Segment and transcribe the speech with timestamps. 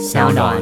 [0.00, 0.56] 小暖。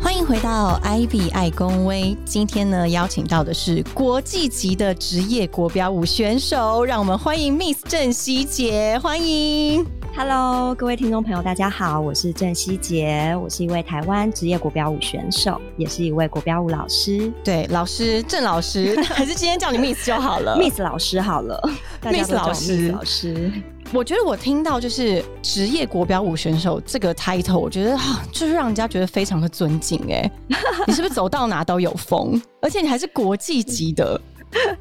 [0.00, 9.84] 欢迎回到 IB 爱公威，今天呢邀请到的是国际级的职业国标舞选手，让我们欢迎 Miss 郑希杰，欢迎。
[10.14, 20.54] Hello，各位听众朋友，大家好，我是郑希杰，我是一位台湾职业国标舞选手，也是一位国标舞老师对，老师郑老师， 还是今天叫你 Miss 就好了。
[20.58, 21.58] ，Miss 老师好了
[22.02, 23.50] Miss 老师老师，
[23.90, 30.30] 我觉得我听到就是职业国标舞选手这个 title，我觉得啊，就是让人家觉得非常的尊敬哎。
[30.86, 32.40] 你是不是走到哪都有风？
[32.60, 34.20] 而且你还是国际级的，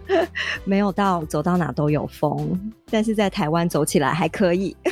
[0.66, 4.76] 没有到走到哪都有风，但是在台湾走起来还可以。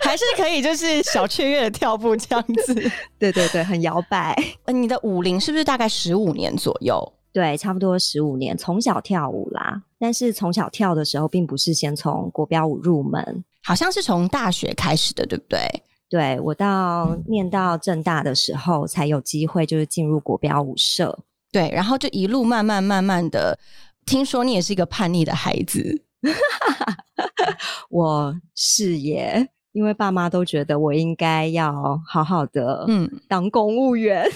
[0.00, 2.74] 还是可以就是小雀跃的跳步这样子。
[3.18, 4.36] 对对对，很摇摆。
[4.64, 7.12] 呃你的舞龄是不是大概十五年左右？
[7.32, 9.82] 对，差不多十五年，从小跳舞啦。
[9.98, 13.44] 但是从小跳的时候，并不是先从国标舞入门。
[13.64, 15.82] 好像是从大学开始的，对不对？
[16.08, 21.18] 对我到念到正大的时候，才有机会就是进入国标舞社。
[21.54, 23.56] 对，然后就一路慢慢慢慢的，
[24.04, 26.02] 听说你也是一个叛逆的孩子，
[27.90, 31.72] 我是耶，因为爸妈都觉得我应该要
[32.08, 34.28] 好好的，嗯嗯，当公务员，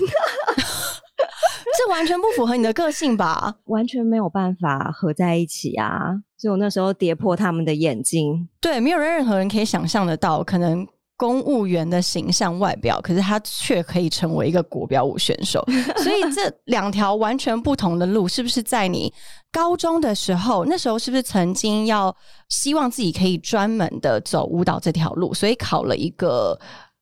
[1.77, 3.57] 这完全不符合你的个性吧？
[3.65, 6.23] 完全没有办法合在一起啊！
[6.37, 8.49] 所以我那时候跌破他们的眼睛。
[8.61, 10.87] 对，没有任何人可以想象得到，可能
[11.19, 15.63] 公务员的形象外表，可是他却可以成为一个国标舞选手。
[15.99, 19.13] 所以这两条完全不同的路，是不是在你
[19.51, 22.15] 高中的时候，那时候是不是曾经要
[22.49, 26.57] 希望自己可以专门的走舞蹈这条路，所以考了一个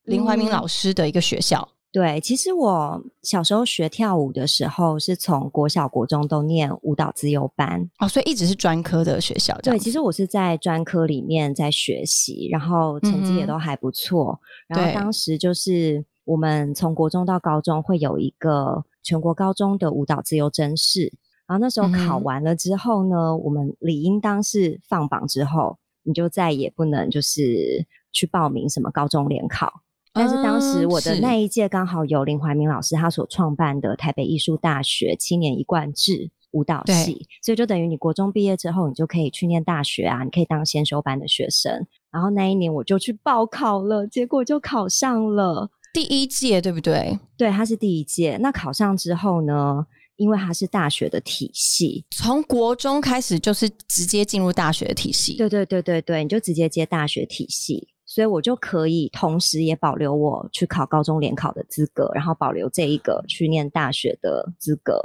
[0.04, 1.68] 林怀民老师的一个学校？
[1.96, 7.88] 对，其实我小时候学跳舞的时候，是从国小、国中都念舞蹈自由班。
[7.98, 14.38] 哦，所以一直是专科的学校这对，其实我是在专科里面在学习，然后成绩也都还不错。
[14.68, 21.10] 然对后当时就是我们从国中到高中会有一个全国高中的舞蹈自由甄试，
[21.46, 29.80] 然后那时候考完了之后呢，我们理应当是放榜之后，你就再也不能就是去报名什么高中联考。
[30.16, 41.86] 但是当时嗯我的那一届刚好有林怀民老师他所创办的台北艺术大学七年一贯制舞蹈系，所以就等于你国中毕业之后，你就可以去念大学啊，你可以当先修班的学生。
[42.10, 45.70] 然后那一年我就去报考了，结果就考上了。
[45.92, 47.18] 第一届对不对？
[47.36, 48.38] 对，他是第一届。
[48.40, 55.36] 那考上之后呢，因为他是大学的体系，从国中开始就是直接进入大学的体系。
[55.36, 65.02] 对对对对对，你就直接接大学体系，所以我就可以同时也保留我去考高中联考的资格，然后保留这一个去念大学的资格。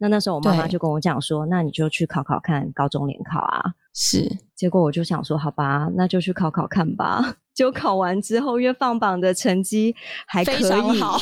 [0.00, 3.62] 那那时候我妈妈就跟我讲说，那你就去考考看高中联考啊。
[3.94, 7.36] 是结果我就想说，好吧，那就去考考看吧。
[7.52, 9.94] 就考完之后，因为放榜的成绩
[10.26, 11.18] 还可以，非常好。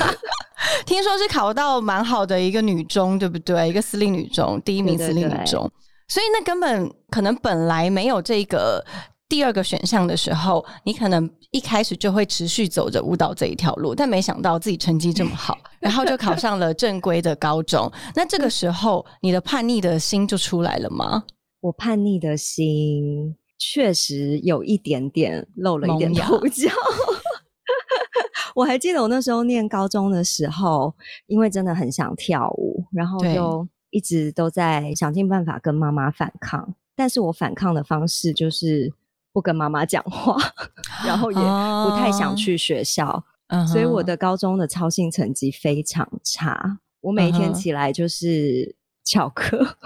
[0.84, 3.70] 听说是考到蛮好的一个女中，对不对？
[3.70, 5.70] 一个私立女中，第一名私对对对立女中，
[6.08, 8.84] 所以那根本可能本来没有这个
[9.28, 17.90] 第二个选项的时候，你可能一开始就会持续走着舞蹈这一条路，但没想到自己成绩这么好， 然后就考上了正规的高中。
[18.14, 21.24] 那这个时候，你的叛逆的心就出来了吗？
[21.60, 26.70] 我叛逆的心确实有一点点露了一点头角。
[28.54, 30.94] 我还记得我那时候念高中的时候，
[31.26, 36.74] 因为真的很想跳舞，然后就一直都在想尽办法跟妈妈反抗。
[36.94, 38.92] 但是我反抗的方式就是
[39.34, 40.38] 不跟妈妈讲话，
[41.04, 43.22] 然后也不太想去学校。
[43.70, 48.74] 所以我的高中的操性成绩非常差，我每一天起来就是
[49.04, 49.76] 翘课，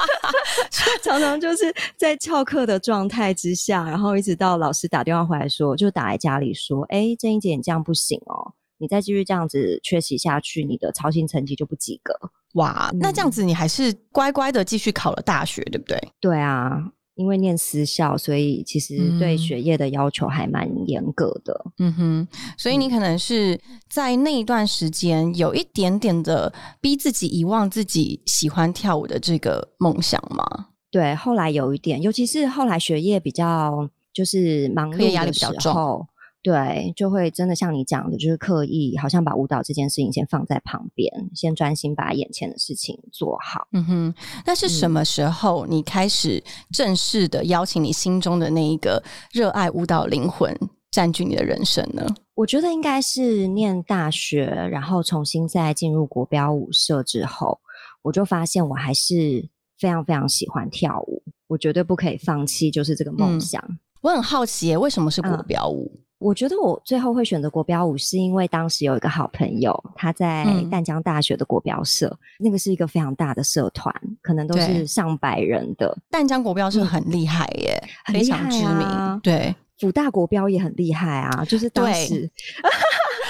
[1.02, 12.12] 常常就是在翘课的状态之下，然后一直到老师打电话回来说，就打来家里说：“哎，郑英姐，你这样不行哦，你再继续这样子缺席下去，你的操性成绩就不及格。
[12.54, 16.82] 哇，那这样子你还是乖乖的继续考了大学，对不对？”对啊，
[17.16, 21.64] 因为念私校，所以其实对嗯学业的要求还蛮严格的。
[21.78, 23.58] 嗯哼，所以你可能是
[23.88, 30.68] 在那一段时间有一点点的逼自己遗忘自己喜欢跳舞的这个梦想吗？
[30.90, 36.06] 对，后来有一点，尤其是后来学业比较就是忙课业压力比较重候，
[36.46, 43.66] 对，就会真的像你讲的，就是刻意好像把舞蹈这件事情先放在旁边，先专心把眼前的事情做好。
[43.72, 44.14] 嗯哼，
[44.46, 46.40] 那是什么时候你开始
[46.70, 49.02] 正式的邀请你心中的那一个
[49.32, 50.56] 热爱舞蹈灵魂
[50.92, 52.06] 占据你的人生呢？
[52.36, 57.58] 我觉得应该是念大学，然后重新再进入国标舞社之后，
[58.02, 59.44] 我就发现我还是
[59.80, 63.60] 非常非常喜欢跳舞，我绝对不可以放弃，就是这个梦想。
[64.00, 65.90] 我很好奇耶，为什么是国标舞？
[66.18, 75.96] 我觉得我最后会选择国标舞，是因为当时有一个好朋友，他在淡江大学的国标社，那个是一个非常大的社团，可能都是上百人的。
[76.10, 77.82] 淡江国标社很厉害耶，
[78.12, 79.20] 非常知名。
[79.22, 82.30] 对，辅大国标也很厉害啊，就是当时，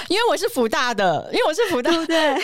[0.07, 2.35] 因为我是福大的，因为我是福大， 对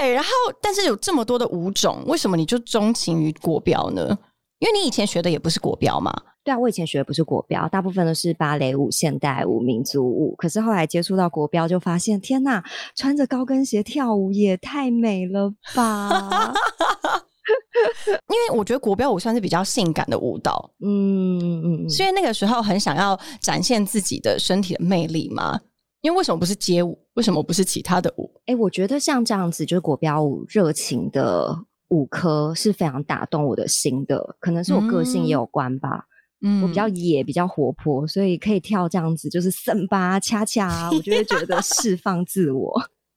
[0.00, 0.12] 对。
[0.12, 0.28] 然后，
[0.60, 4.18] 但是有这么多的舞种，为什么你就钟情于国标呢？
[4.58, 6.12] 因为你以前学的也不是国标嘛。
[6.44, 10.34] 对啊，我以前学的不是国标，大部分都是芭蕾舞、现代舞、民族舞。
[10.36, 12.62] 可是后来接触到国标，就发现天呐，
[12.94, 16.52] 穿着高跟鞋跳舞也太美了吧！
[18.28, 25.60] 因为我觉得国标舞算是比较性感的舞蹈，嗯嗯嗯，所以那个时候很想要展现自己的身体的魅力嘛。
[26.02, 26.98] 因为为什么不是街舞？
[27.14, 28.30] 为什么不是其他的舞？
[28.44, 31.56] 哎，我觉得像这样子，就是国标舞热情的
[31.88, 35.88] 舞科是非常打动我的心的，可能是我个性也有关吧。
[35.88, 36.13] 嗯，
[36.62, 42.72] 我比较野，比较活泼，所以可以跳这样子，就是森巴、恰恰，我就会觉得释放自我，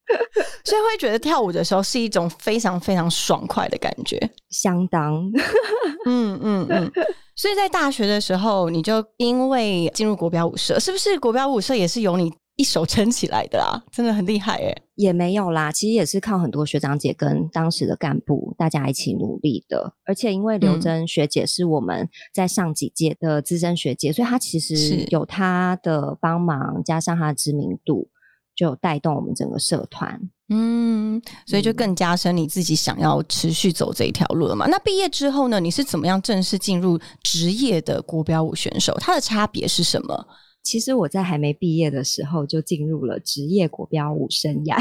[0.64, 4.18] 所以会觉得跳舞的时候是一种非常非常爽快的感觉，
[4.50, 5.30] 相当，
[6.06, 6.92] 嗯嗯嗯。
[7.36, 12.32] 所以在大学的时候，你就因为进入国标舞社，是不是国标舞社也是由你？
[12.57, 14.75] 一手撑起来的啊，真的很厉害哎！
[14.95, 19.94] 也没有啦，其实也是靠很多学长姐跟当时的干部大家一起努力的。
[20.06, 28.09] 而且因为刘真学姐是我们在上几届的资深学姐，所以她其实有她的帮忙，加上她的知名度，
[28.56, 30.19] 就带动我们整个社团。
[30.50, 34.65] 嗯，所以就更加深你自己想要持续走这一条路了嘛？
[34.65, 35.59] 那毕业之后呢？
[35.59, 38.98] 你是怎么样正式进入职业的国标舞选手？
[39.00, 40.25] 它的差别是什么？
[40.68, 44.78] 其实我在还没毕业的时候就进入了职业国标舞生涯。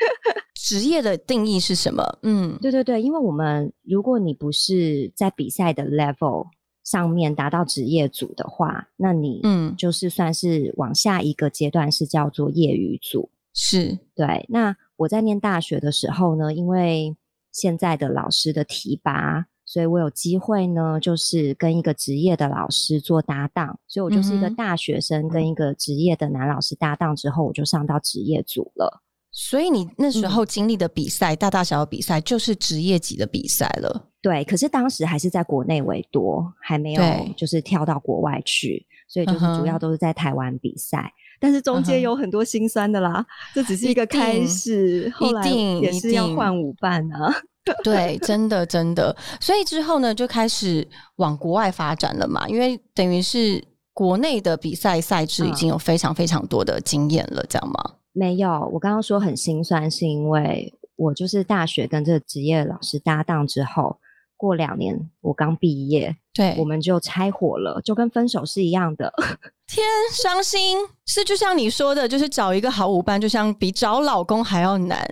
[0.56, 2.02] 职业的定义是什么？
[2.22, 6.46] 嗯，对对对，因为我们如果你不是在比赛的 level
[6.82, 13.30] 上面达到职业组的话，那你嗯就是算是往下一个阶段是叫做业余组。
[13.52, 14.46] 是对。
[14.48, 17.14] 那我在念大学的时候呢，因为
[17.52, 19.44] 现在的老师的提拔。
[19.70, 29.02] 所以我有机会呢，就是跟一个职业的老师做搭档，所以我就是一个大学生跟一个职业的男老师搭档之后，我就上到职业组了。
[29.30, 34.08] 所以你那时候经历的比赛，大大小小比赛，就是职业级的比赛了。
[34.22, 37.02] 对，可是当时还是在国内为多，还没有
[37.36, 41.12] 就是跳到国外去，所以就是主要都是在台湾比赛。
[41.38, 43.24] 但是中间有很多心酸的啦，
[43.54, 47.32] 这只是一个开始，后来也是要换舞伴啊。
[47.84, 50.86] 对，真的真的，所以之后呢，就开始
[51.16, 52.48] 往国外发展了嘛。
[52.48, 53.62] 因为等于是
[53.92, 57.94] 国内的比赛赛制已经有非常非常多的经验了，这样吗？
[58.12, 63.98] 没有，我刚刚说很心酸，是因为我就是大学跟这个职业老师搭档之后，
[64.36, 69.12] 过两年我刚毕业，对，我们就拆伙了，就跟分手是一样的。
[69.68, 75.06] 天，伤心是就像你说的，就是找一个好舞伴，就像比找老公还要难。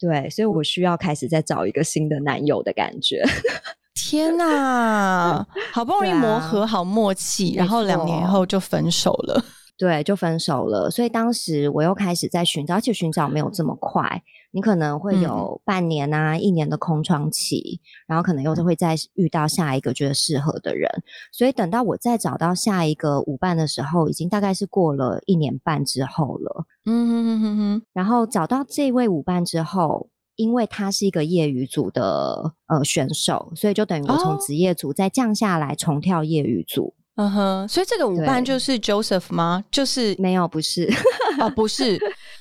[0.00, 3.22] 对，所以我需要开始再找一个新的男友的感觉。
[3.94, 9.44] 天哪，好不容易磨合好默契，然后两年后就分手了。
[9.80, 10.90] 对，就分手了。
[10.90, 14.22] 所以当时我又开始在寻找，而且寻找没有这么快。
[14.50, 20.86] 你可能会有半年啊、一年的空窗期，然后可能又是会再遇到下一个觉得适合的人。
[21.32, 26.66] 所以等到我再找到下一个舞伴的时候，已经大概是过了一年半之后了。
[26.84, 27.82] 嗯哼哼哼哼。
[27.94, 36.92] 然后找到这位舞伴之后，因为他是一个业余组的呃选手，所以就等于我从职业组再降下来重跳业余组。
[37.20, 37.68] 嗯哼。
[37.68, 39.62] 所以这个舞伴就是 Joseph 吗？
[39.70, 40.90] 就是没有，不是
[41.38, 41.98] 哦，不是。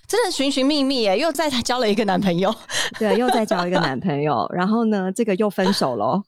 [0.08, 2.52] 真的寻寻觅觅耶，又再交了一个男朋友，
[2.98, 6.20] 对，又再交一个男朋友，然后呢，这个又分手喽。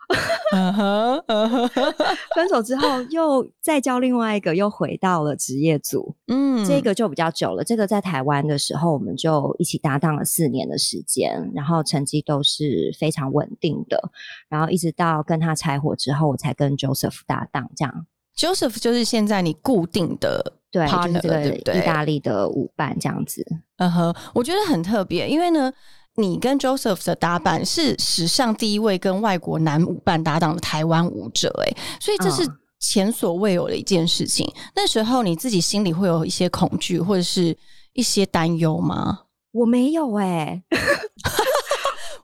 [2.35, 6.15] 分手之后又再交另外一个，又回到了职业组。
[6.27, 7.63] 嗯，这个就比较久了。
[7.63, 14.11] 这个在台湾的时候，我们就一起搭档了四年的时间，然后成绩都是非常稳定的。
[14.47, 17.67] 然后一直到跟他拆伙之后，我才跟 Joseph 搭档。
[17.75, 18.05] 这样
[18.41, 20.53] ，Joseph 就是现在你固定的。
[20.71, 21.45] 对，就是这个
[21.75, 23.45] 意大利的舞伴这样子。
[23.75, 25.69] 嗯哼，我觉得很特别，因为呢，
[26.15, 34.49] 你跟 Joseph 的搭档是史上第一位跟外国男舞伴搭档的台湾舞者，哎，所以这是前所未有的一件事情。
[34.73, 37.57] 那时候你自己心里会有一些恐惧或者是
[37.91, 39.23] 一些担忧吗？
[39.51, 40.63] 我没有哎。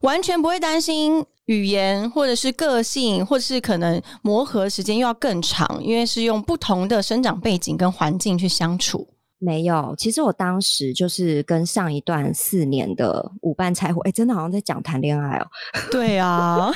[0.01, 9.07] 完全不会担心语言，或者是个性，或者是可能磨合时间又要更长，因为是用不同的生长背景跟环境去相处。
[9.39, 15.45] 没有，其实我当时就是跟上一段四年的舞伴拆伙，哎，真的好像在讲谈恋爱哦。
[15.91, 16.71] 对啊，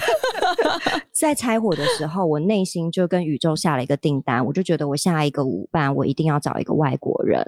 [1.12, 7.44] 在拆伙的时候，我内心就跟宇宙下了一个订单，我就觉得我下一个舞伴，我一定要找一个外国人。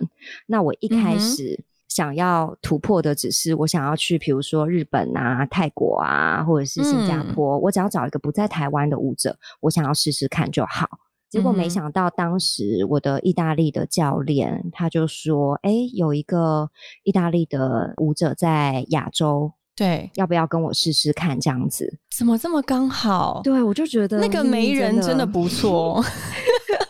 [0.47, 10.89] 那我一开始想要突破的只是我想要去，比如说日本啊、泰国啊，或者是新加坡，我只要找一个不在台湾的舞者，我想要试试看就好。
[11.29, 16.71] 结果没想到，当时我的意大利的教练他就说：“哎，有一个
[17.03, 21.39] 意大利的舞者在亚洲，对，要不要跟我试试看？
[21.39, 23.41] 这样子怎么这么刚好？
[23.43, 26.03] 对我就觉得那个媒人真的不错，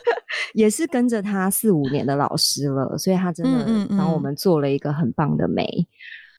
[0.54, 5.66] 也是跟着他四五年的老师了，所以他真的帮我们做了一个很棒的媒。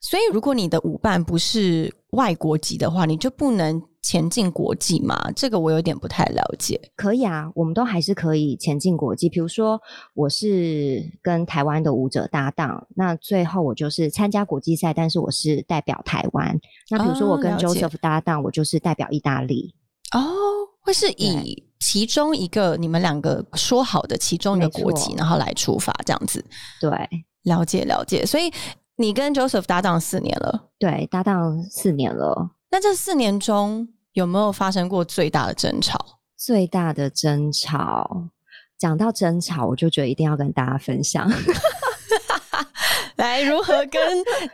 [0.01, 6.79] 所以，如果你的舞伴不是外国籍的话，你就不能。”前进国际嘛，这个我有点不太了解。
[6.95, 9.27] 可以啊，我们都还是可以前进国际。
[9.27, 9.81] 比如说，
[10.13, 16.55] 我是跟台湾的舞者搭档，那最后我就是参加国际赛，但是我是代表台湾。
[16.91, 19.73] 那比如说，我跟 Joseph 搭档，我就是代表意大利。
[20.13, 20.21] 哦，
[20.81, 26.43] 会是以其中一个你们两个说好的其中一个国籍，然后来出发这样子。
[26.79, 26.89] 对，
[27.43, 28.25] 了解了解。
[28.25, 28.51] 所以
[28.95, 32.51] 你跟 Joseph 搭档四年了，对，搭档四年了。
[32.71, 33.87] 那这四年中。
[34.15, 35.99] 有没有发生过最大的争吵？
[36.37, 38.29] 最大的争吵，
[38.79, 41.29] 讲到争吵，我就觉得一定要跟大家分享。
[43.17, 44.01] 来，如何跟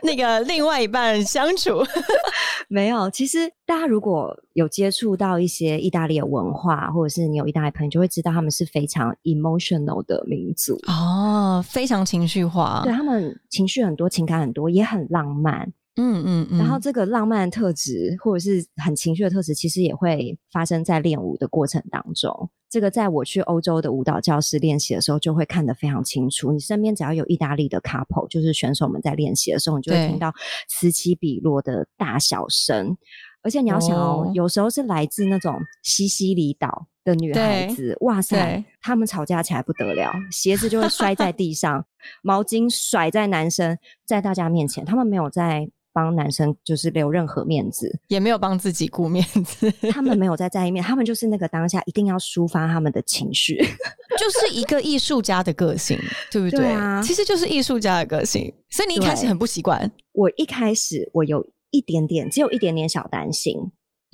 [0.02, 1.84] 那个另外一半相处？
[2.68, 12.82] 没有，其实大家如果有接触到一些意大利的文化，或者是你有意大利朋友，就会知道他们是非常 emotional 的民族哦，非常情绪化。
[12.84, 15.72] 对他们情绪很多，情感很多，也很浪漫。
[15.96, 22.48] 嗯嗯嗯，然后这个浪漫特质或者是很情绪的特质，其实也会发生在练舞的过程当中。
[22.72, 26.50] 这个在我去欧洲的舞蹈教室练习的时候，就会看得非常清楚。
[26.52, 30.32] 你身边只要有意大利的 couple，就是选手们在练习的时候，你就会听到
[30.66, 32.96] 此起彼落的大小声。
[33.42, 41.84] 而且你要想哦，有时候是来自那种西西里岛的女孩子，哇塞，他们吵架起来不得了，鞋子就会摔在地上，
[42.24, 43.76] 毛巾甩在男生，
[44.06, 45.68] 在大家面前，他们没有在。
[45.92, 49.70] 帮男生就是留任何面子，也没有帮自己顾面子。
[49.90, 53.56] 他们没有在在意面，他们就是那个当下一定要抒发他们的情绪，
[54.18, 55.98] 就是一个艺术家的个性，
[56.30, 57.02] 对不对啊？
[57.02, 58.52] 其实就是艺术家的个性。
[58.70, 59.90] 所以你一开始很不习惯。
[60.12, 63.56] 我一开始我有一点点，只有一点点小担心。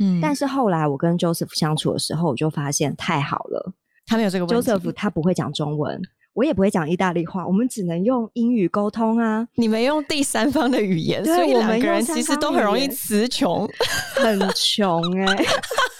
[0.00, 3.72] 嗯，但是后来我跟 Joseph 相处的时候，我就发现太好了。
[4.06, 4.70] 他没有这个问题。
[4.70, 6.00] Joseph 他不会讲中文。
[6.38, 9.44] 我也不会讲意大利话，我们只能用英语沟通啊。
[9.56, 13.68] 你们用第三方的语言，所以两个人其实都很容易词穷，
[14.14, 15.44] 很穷哎。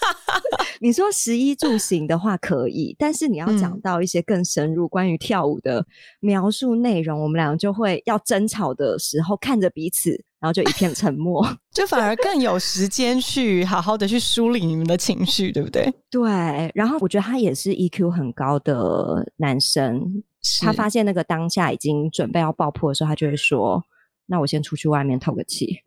[0.81, 5.85] 你说十一住行的话可以，但是你要讲到一些更深入关于跳舞的
[6.21, 15.93] 描述内容，我们两个就会要争吵的时候看着彼此，然后就一片沉默， 就反而更有时间去好好的去梳理你们的情绪，对不对？
[16.09, 16.71] 对。
[16.77, 20.23] 然后我觉得他也是 EQ 很高的男生。
[20.61, 23.83] 他发现那个当下已经准备要爆破的时候，他就会说
[24.27, 25.79] ：“那我先出去外面透个气。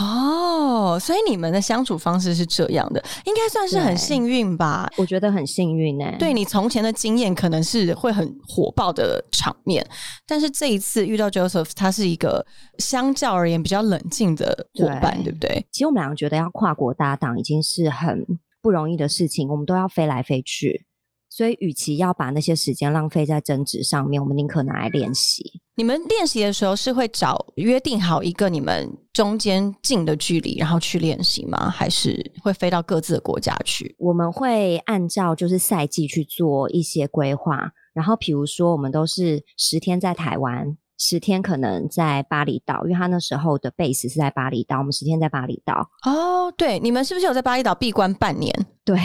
[0.00, 4.90] 哦，所以你们的相处方式是这样的，应该算是很幸运吧？
[4.96, 6.04] 我觉得很幸运呢。
[6.18, 9.86] 对你从前的经验，可能是会很火爆的场面，
[10.26, 12.44] 但是这一次遇到 Joseph，他是一个
[12.78, 15.64] 相较而言比较冷静的伙伴，对不对？
[15.70, 18.26] 其实我们两个觉得要跨国搭档已经是很
[18.60, 20.84] 不容易的事情，我们都要飞来飞去。
[21.30, 25.62] 所以，与其要把那些时间浪费在争执上面，我们宁可拿来练习。
[25.76, 31.70] 你们练习的时候是会找约定好一个你们中间近的距离，然后去练习吗？
[31.70, 33.94] 还是会飞到各自的国家去？
[33.98, 37.70] 我们会按照就是赛季去做一些规划。
[37.94, 45.88] 然后，比如说，我们都是十天在台湾，十天可能在巴厘岛，因为他那时候的 base 是在巴厘岛，我们十天在巴厘岛。
[46.04, 48.52] 哦，对，你们是不是有在巴厘岛闭关半年？
[48.84, 48.98] 对，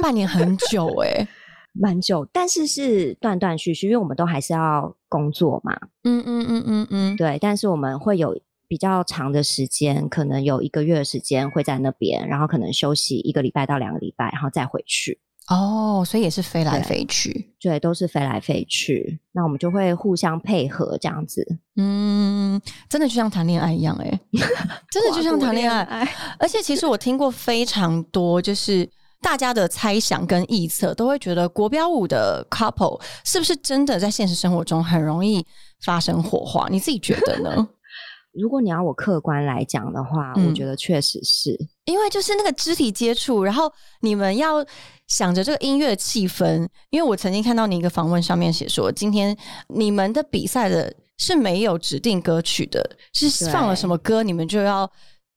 [0.00, 1.28] 半年很久哎。
[1.72, 5.78] 蛮久，但是是断断续续，因为我们都还是要工作嘛。
[6.04, 7.38] 嗯嗯嗯嗯嗯，对。
[7.40, 8.36] 但是我们会有
[8.66, 15.20] 比较长的时间，可能有一个月的时间会在那边，然后可能休息一个礼拜到两个礼拜，然后再回去。
[15.48, 19.18] 哦，所以也是飞来飞去，对，都是飞来飞去。
[19.32, 21.44] 那我们就会互相配合这样子。
[21.76, 24.20] 嗯，真的就像谈恋爱一样，哎，
[24.90, 26.08] 真的就像谈恋爱。
[26.38, 28.88] 而且其实我听过非常多，就是。
[29.20, 35.44] 大家的猜想跟臆测都会觉得国标舞的 couple 是不是真的在现实生活中很容易
[35.84, 36.68] 发生火花？
[36.68, 37.68] 你自己觉得呢？
[38.32, 41.56] 如果你要我客观来讲的话，嗯我觉得确实是。
[41.84, 43.70] 因为就是那个肢体接触，然后
[44.02, 44.64] 你们要
[45.08, 46.66] 想着这个音乐气氛。
[46.90, 49.36] 因为我曾经看到你一个访问上面写说，今天
[49.74, 54.88] 你们的比赛的是没有指定歌曲的，是放了什么歌，你们就要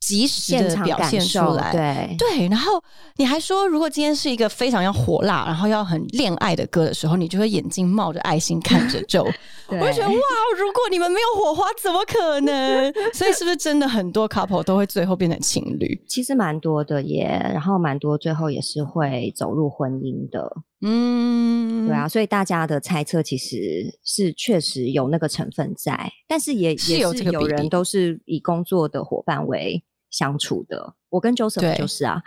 [0.05, 1.71] 及时的表现出来。
[1.71, 2.83] 对对，然后
[3.15, 9.23] 你还说，如果今天是一个非常要火辣，然后要很恋爱的歌的时候，你就会眼睛冒着爱心看着就，
[9.69, 10.15] 我就觉得哇，
[10.59, 12.93] 如果你们没有火花，怎么可能？
[13.13, 16.03] 所以是不是真的很多 couple 都会最后变成情侣？
[16.07, 29.81] 其实蛮多的耶，然后蛮多最后也是会走入婚姻的，嗯，对啊，所以大家的猜测其实是确实有那个成分在，但是也也是有人都是以工作的伙伴为
[30.13, 31.75] 相处的，我跟 Joseph 对。
[31.75, 32.21] 就是啊，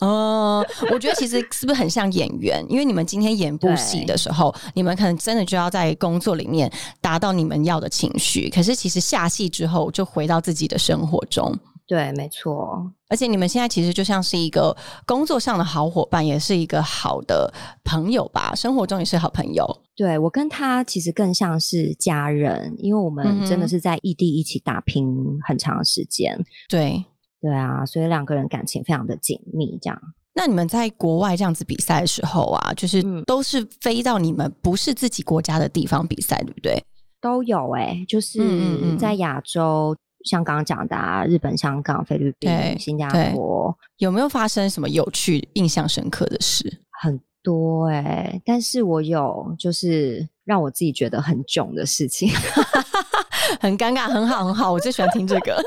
[0.00, 2.64] 哦，我觉得其实是不是很像演员？
[2.68, 11.56] 因为你们今天演部戏的时候，你们可能真的就要在工作里面达到你们要的情绪，可是其实下戏之后就回到自己的生活中。
[11.86, 19.66] 对，没错，而且你们现在其实就像是一个工作上的好伙伴，也是一个好的朋友吧，生活中也是好朋友。
[19.96, 25.04] 对我跟他其实更像是家人，因为我嗯们真的是在异地一起打拼
[25.44, 27.04] 很长的时间，对，
[27.40, 30.00] 对啊，所以两个人感情非常的紧密，这样。
[30.32, 36.82] 那你们在国外这样子比赛的时候啊，就是嗯都是飞到你们不是自己国家的地方比赛，对不对？
[37.20, 39.94] 都有哎、就是嗯嗯嗯在亚洲，
[40.24, 46.80] 像刚刚讲的啊，日本、香港、菲律对宾、新加坡有没有发生什么有趣、印象深刻的事？
[47.02, 52.30] 很多哎、但是我有就是让我自己觉得很囧的事情。
[53.58, 55.60] 很尴尬，很好，很好，我最喜欢听这个。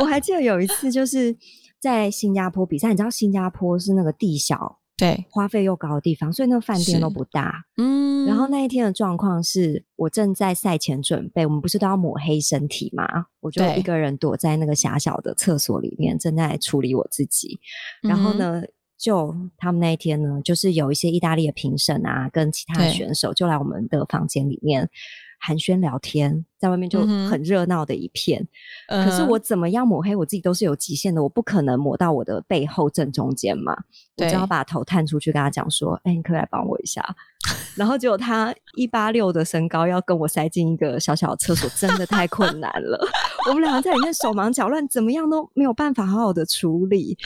[0.00, 1.36] 我还记得有一次就是
[1.80, 7.64] 在新加坡比赛，你知道新加坡是那个地小、对，花费又高的地方，所以那个饭店都不大。
[7.76, 13.06] 嗯然后那一天的状况是我正在赛前准备，我们不是都要抹黑身体吗？
[13.40, 17.58] 我就对一个人躲在那个狭小的厕所里面，正在处理我自己。
[18.02, 18.62] 然后嗯呢，
[18.98, 24.90] 就他们那一天呢，就是有一些意大利的评审啊，跟其他的选手就来我们的房间里面
[25.38, 28.46] 寒暄聊天，在外面就很热闹的一片。
[28.88, 37.02] 嗯可是我怎么样抹黑我自己都是有极限的，我不可能抹到我的背后正中间嘛，我对就要把头探出去跟他讲说：“哎、你可不可以来帮我一下？”
[37.76, 42.98] 然后结果他一八六的身高要跟我塞进一个小小的厕所，真的太困难了。
[43.48, 47.16] 我们两个在里面手忙脚乱，怎么样都没有办法好好的处理。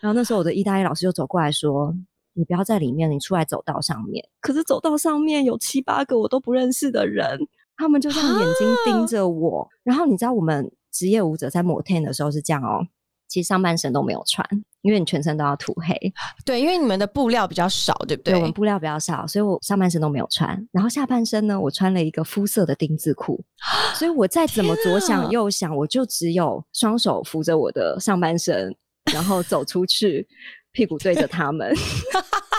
[0.00, 1.94] 然后那时候我的意大利老师就走过来说
[2.34, 7.38] ：“你不要在里面，你出来走道上面。”可是走道上面有七八个我都不认识的人，
[7.80, 9.66] 他们就这样眼睛盯着我。
[9.82, 12.86] 然后你知道我们职业舞者在抹 ten 的时候是这样哦，
[13.26, 14.46] 其实上半身都没有穿，
[14.82, 15.96] 因为你全身都要涂黑。
[16.44, 18.38] 对，因为你们的布料比较少，对不对，对？
[18.38, 20.68] 我们布料比较少，所以我上半身都没有穿。
[20.72, 23.42] 然后下半身呢，我穿了一个肤色的丁字裤，
[23.96, 28.76] 所以我再怎么左想右想，我就只有双手扶着我的上半身，
[29.12, 30.28] 然后走出去，
[30.72, 31.74] 屁股对着他们。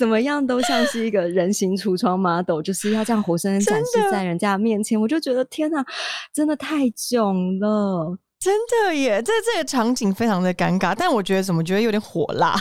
[0.00, 5.84] 怎么样都像是一个人形橱窗 model， 就是要这样活生生展示在人家面前，我就觉得天哪，
[6.32, 8.16] 真的太囧了。
[8.38, 12.56] 真的耶，这这个场景非常的尴尬，但我觉得怎么觉得有点火辣？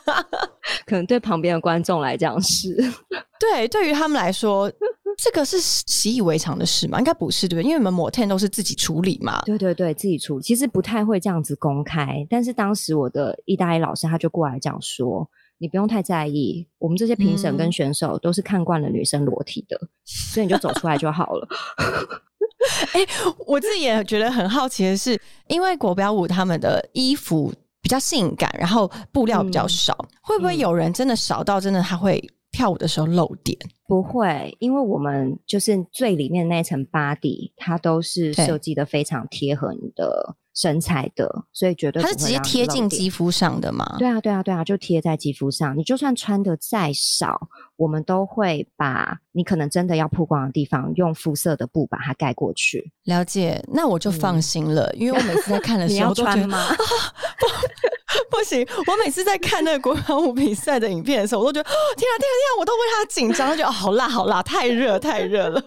[0.84, 2.76] 可能对旁边的观众来讲是，
[3.40, 4.70] 对，对于他们来说，
[5.16, 6.98] 这个是习以为常的事嘛？
[6.98, 7.64] 应该不是对不对？
[7.64, 9.40] 因为你们抹 ten 都是自己处理嘛。
[9.46, 12.26] 对对对，自己处理，其实不太会这样子公开。
[12.28, 15.26] 但是当时我的意大利老师他就过来讲说，
[15.60, 21.46] 你不用太在意，我们这些评审嗯跟选手都是看惯了女生裸体的，所以你就走出来就好了。
[22.92, 23.00] 哎
[23.46, 32.22] 我自己也觉得很好奇的是，因为国标舞他们的衣服比较性感，然后布料比较嗯少，会不会嗯有人真的少到真的他会
[32.60, 33.58] 跳舞的时候露点？
[33.86, 43.96] 不会，因为我们就是最里面那一层 body，它都是对设计的非常贴合你的身材的，所以绝对它是直接贴近肌肤上的嘛？
[43.98, 45.74] 对啊，对啊，对啊，就贴在肌肤上。
[45.74, 52.92] 你就算穿的再少，我们都会把你可能真的要曝光的地方，用肤色的布把它盖过去。
[53.04, 56.58] 了解，那我就放心了，因为我每次在看的时候 都觉得要穿吗？
[58.30, 65.62] 不行，我每次在看那个国标舞比赛的影片的时候，我都觉得哦天啊天啊天啊，我都为他紧张，就觉得、哦、好辣好辣，太热太热了。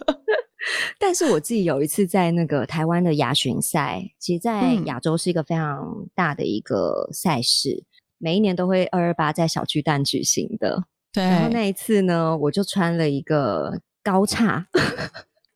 [0.97, 7.83] 但是我自己有一次在那个台湾的亚巡赛，其实，在嗯亚洲是一个非常大的一个赛事，
[8.17, 10.85] 每一年都会二二八在小巨蛋举行的。
[11.11, 14.65] 对，然后那一次呢，我就穿了一个高叉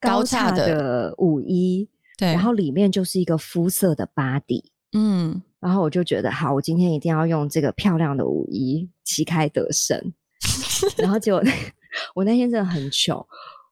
[0.01, 4.65] 高叉的的舞衣，对，然后里面就是一个肤色的 body。
[4.91, 9.99] 嗯，然后我就觉得，好，我今天一定要用这个漂亮的舞衣旗开得胜。
[10.97, 11.41] 然后结果
[12.13, 13.25] 我那天真的很糗，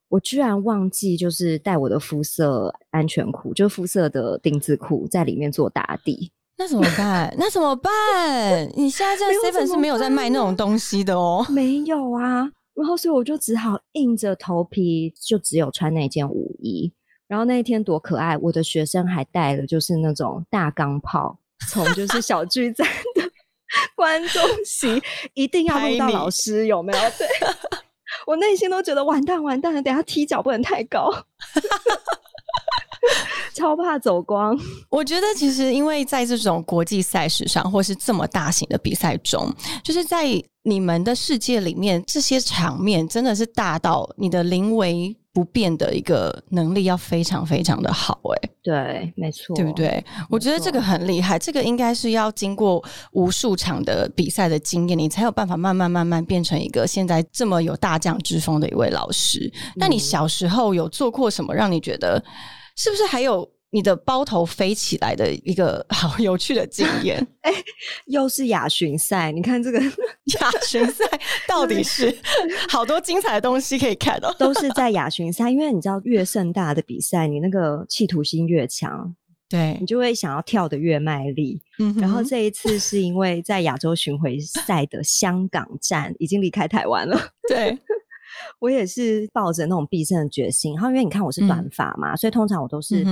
[0.09, 6.31] 我我居然忘记就是带我的肤色安全裤，就肤色的丁字裤在里面做打底。
[6.57, 7.35] 那怎么办？
[7.37, 8.65] 那怎么办？
[8.77, 11.45] 你现在在 Seven 是没有在卖那种东西的哦。
[11.49, 16.93] 没有啊，然后所以我就只好硬着头皮，就只有穿那件舞衣。
[17.27, 21.37] 然后那一天多可爱，我的学生还带了就是那种大钢炮，
[21.69, 23.29] 从就是小巨蛋的
[23.95, 25.01] 观众席
[25.33, 26.99] 一定要录到老师，有没有？
[27.17, 27.27] 对，
[28.27, 31.11] 我内心都觉得完蛋完蛋了，等下踢脚不能太高。
[33.53, 34.57] 超怕走光。
[34.89, 39.49] 我觉得其实，因为在这种国际赛事上，或是这么大型的比赛中，
[39.83, 40.27] 就是在
[40.65, 48.19] 你们的世界里面，这些场面真的是大到你的临危不变的一个能力要非常非常的好。
[48.34, 50.04] 哎，对，没错，对不对？
[50.28, 59.51] 我觉得这个很厉害，这个应该是要经过无数场的比赛的经验，你才有办法慢慢慢慢变成一个现在这么有大将之风的一位老师。
[59.75, 62.23] 那你小时候有做过什么让你觉得？
[62.78, 67.19] 是不是还有你的包头飞起来的一个 好有趣的经验？
[67.41, 67.51] 哎，
[68.05, 69.77] 又是亚巡赛，你看这个
[70.39, 71.03] 亚巡赛
[71.45, 72.17] 到底是
[72.69, 79.13] 好多精彩的东西可以看哦，都是在亚巡赛，因为你知道越盛大的比赛，你那个企图心越强，
[79.49, 81.61] 对你就会想要跳得越卖力。
[81.79, 87.77] 嗯，然后这一次是因为在亚洲巡回赛的香港站已经离开台湾了，对。
[88.59, 93.05] 我也是抱着那种必胜的决心，然后因为你看我是短发嘛，所以通常我都是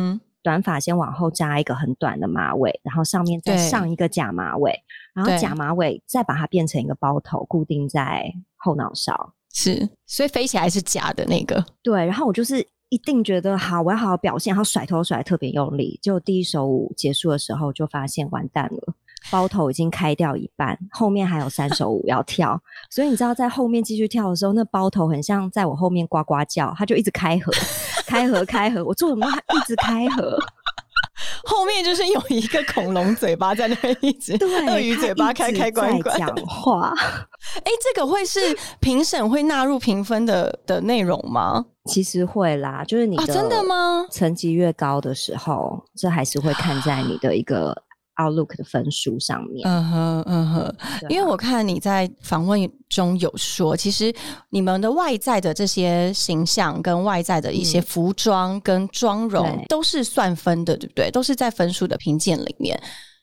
[0.43, 4.77] 短发先往后扎一个很短的马尾，然后上面再上一个假马尾，
[5.15, 9.34] 然后假马尾再把它变成一个包头，固定在后脑勺。
[9.53, 11.63] 是，所以飞起来是假的那个。
[11.82, 15.99] 对，然后我就是一定觉得好，我要好好表现，然后甩头甩特别用力。
[16.01, 18.93] 就第一首舞结束的时候，就发现完蛋了。
[19.32, 27.49] 包头已经开掉一半，后面还有三首舞要跳，所以你知道在后面继续跳的时候，那包头很像在我后面呱呱叫，它就一直开合、
[28.06, 30.38] 开合、开合，我做什么它一直开合，
[31.44, 34.34] 后面就是有一个恐龙嘴巴在那边一直，
[34.68, 36.94] 鳄鱼嘴巴开开关关讲话。
[37.56, 41.66] 哎，这个会是评审会纳入评分的的内容吗？
[41.86, 44.06] 其实会啦，就是你的真的吗？
[44.10, 47.83] 成绩越高的时候，这还是会看在你的一个。
[48.17, 50.76] Outlook 的分数上面，嗯哼，嗯哼，
[51.10, 54.13] 因为我看你在访问中有说，其实
[54.49, 61.10] 你们的外在的这些形象跟外在的一些服装跟妆容都是算分的，对不对？
[61.10, 62.80] 都是在分数的评鉴里面。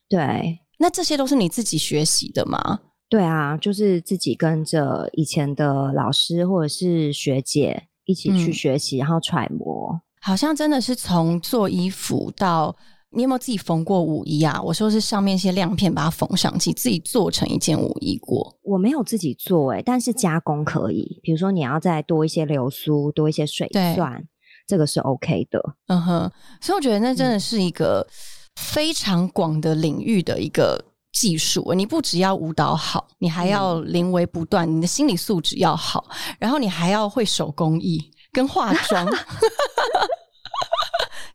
[0.08, 2.80] 对，那这些都是你自己学习的吗？
[3.08, 10.00] 对啊，就是自己跟着以前的老师或者是学姐一起去学习，然后揣摩。
[10.20, 12.74] 好像真的是从做衣服到。
[13.12, 14.60] 你有没有自己缝过舞衣啊？
[14.62, 18.56] 我说是上面一些亮片把它缝上去，自己做成一件舞衣过。
[18.62, 21.18] 我没有自己做哎，但是加工可以。
[21.22, 24.24] 比如说你要再多一些流苏，多一些水钻，
[24.66, 25.60] 这个是 OK 的。
[25.88, 28.06] 嗯哼，所以我觉得那真的是一个
[28.54, 30.80] 非常广的领域的一个
[31.12, 31.72] 技术。
[31.74, 37.98] 你不只要舞蹈好，你还要临危不断，你的心理素质要好，然后你还要会手工艺
[38.32, 39.04] 跟化妆。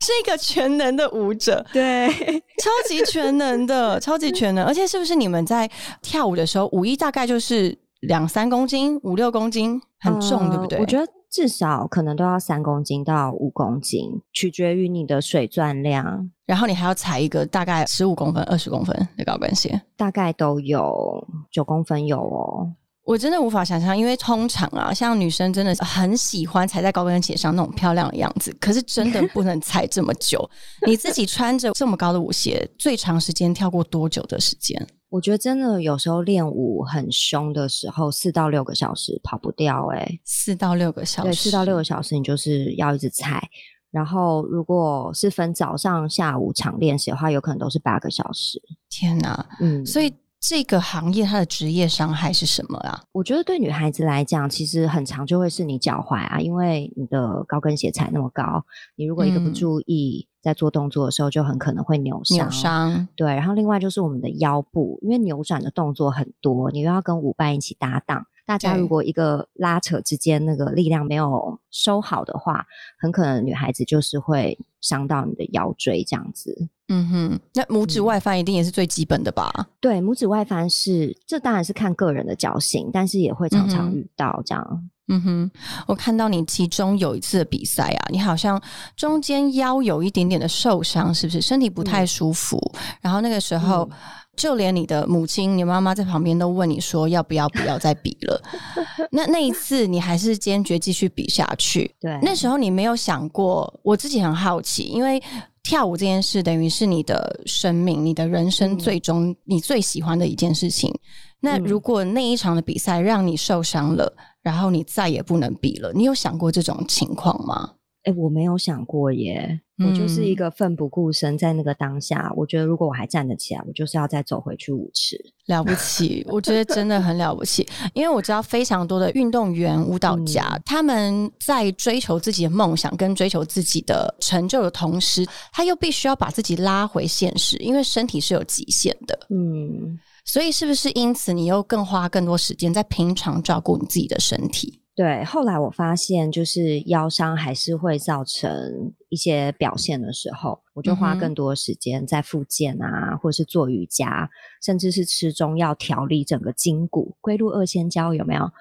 [0.06, 2.08] 是一个全能的舞者，对，
[2.62, 4.64] 超级全能的，超级全能。
[4.64, 5.68] 而且，是不是你们在
[6.00, 10.78] 跳舞的时候，舞衣大概就是两三公斤、五六公斤，很重，对不对？
[10.78, 16.30] 我觉得至少可能都要三公斤到五公斤，取决于你的水钻量。
[16.46, 22.70] 然后你还要踩一个大概十五公分、二十公分的高跟鞋，大概都有九公分有哦。
[23.06, 30.50] 我真的无法想象，因为通常啊，像女生真的很喜欢踩在高跟鞋上那种漂亮的样子，可是真的不能踩这么久。
[30.88, 34.84] 你自己穿着这么高的舞鞋，最长时间跳过多久的时间？
[35.08, 39.86] 我觉得真的有时候练舞很凶的时候，四到六个小时跑不掉。
[39.94, 43.48] 哎，四到六个小时，对，四到六个小时，你就是要一直踩。
[43.92, 48.60] 然后如果是分早上、下午场练习的话，有可能都是八个小时。
[48.90, 50.12] 天哪，嗯，所以。
[50.48, 53.02] 这个行业它的职业伤害是什么啊？
[53.10, 62.36] 我觉得对女孩子来讲，其实很长就会是你脚踝啊，因为你的高跟鞋踩那么高，你如果一个不注意，在做动作的时候就很可能会扭伤。
[62.38, 68.24] 扭伤对，然后另外就是我们的腰部，因为扭转的动作很多，你又要跟舞伴一起搭档。
[68.46, 72.64] 大家如果一个拉扯之间那个力量没有收好的话，
[73.00, 76.68] 很可能女孩子就是会伤到你的腰椎这样子。
[76.88, 79.50] 嗯哼，那拇指外翻一定也是最基本的吧？
[79.80, 84.88] 对，拇指外翻是这当然是看个人的脚型，但是也会常常遇到这样。
[85.08, 85.50] 嗯哼，
[85.86, 88.60] 我看到你其中有一次的比赛啊，你好像
[88.96, 91.40] 中间腰有一点点的受伤，是不是？
[91.40, 92.60] 身体不太舒服。
[93.00, 93.88] 然后那个时候，
[94.36, 98.42] 就连你的母亲、你妈妈在旁边都问你说要不要不要再比了。
[99.12, 101.94] 那那一次你还是坚决继续比下去。
[102.00, 105.22] 对，那时候你没有想过，我自己很好奇，因为
[105.66, 110.96] 跳舞这件事等于是你的生命、你的人生最终你最喜欢的一件事情。
[111.40, 117.72] 那如果那一场的比赛让你受伤了，然后你再也不能比了，你有想过这种情况吗？
[118.06, 122.32] 哎，我没有想过耶，我就是一个奋不顾身在那个当下。
[122.36, 125.18] 我觉得如果我还站得起来，我就是要再走回去舞池。
[125.46, 139.18] 了不起，我觉得真的很了不起，因为我知道非常多的运动员、舞蹈家，他们在追求自己的梦想跟追求自己的成就的同时，他又必须要把自己拉回现实，因为身体是有极限的。
[139.30, 139.98] 嗯。
[140.24, 144.80] 所以是不是因此你又更花更多时间在平常照顾你自己的身体？
[144.96, 154.30] 对，后来我发现就是腰伤还是会造成一些表现的时候，我就花更多时间在复健啊，或者是做瑜伽，
[154.64, 157.14] 甚至是吃中药调理整个筋骨。
[157.20, 158.50] 龟鹿二仙胶有没有？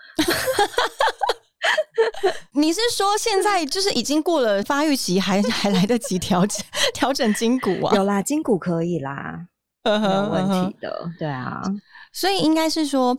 [2.51, 6.61] 你是说现在就是已经过了发育期，还还来得及调整
[6.93, 7.95] 调整筋骨啊？
[7.95, 9.47] 有啦，筋骨可以啦。
[9.85, 11.61] 没有问题的，对啊，
[12.11, 13.17] 所以应该是说，